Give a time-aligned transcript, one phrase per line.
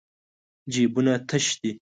[0.71, 1.71] جېبونه تش دي.